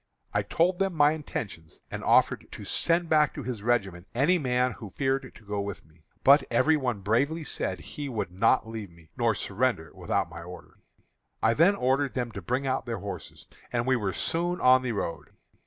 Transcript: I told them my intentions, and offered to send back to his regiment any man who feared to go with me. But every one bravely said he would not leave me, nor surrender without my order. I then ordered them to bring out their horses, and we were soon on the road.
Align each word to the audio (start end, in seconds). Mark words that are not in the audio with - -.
I 0.33 0.41
told 0.41 0.79
them 0.79 0.95
my 0.95 1.11
intentions, 1.11 1.79
and 1.91 2.03
offered 2.03 2.47
to 2.53 2.65
send 2.65 3.07
back 3.07 3.35
to 3.35 3.43
his 3.43 3.61
regiment 3.61 4.07
any 4.15 4.39
man 4.39 4.71
who 4.71 4.89
feared 4.89 5.31
to 5.35 5.45
go 5.45 5.61
with 5.61 5.85
me. 5.85 6.01
But 6.23 6.43
every 6.49 6.75
one 6.75 7.01
bravely 7.01 7.43
said 7.43 7.79
he 7.79 8.09
would 8.09 8.31
not 8.31 8.67
leave 8.67 8.89
me, 8.89 9.11
nor 9.15 9.35
surrender 9.35 9.91
without 9.93 10.27
my 10.27 10.41
order. 10.41 10.79
I 11.43 11.53
then 11.53 11.75
ordered 11.75 12.15
them 12.15 12.31
to 12.31 12.41
bring 12.41 12.65
out 12.65 12.87
their 12.87 12.97
horses, 12.97 13.45
and 13.71 13.85
we 13.85 13.95
were 13.95 14.11
soon 14.11 14.59
on 14.59 14.81
the 14.81 14.93
road. 14.93 15.33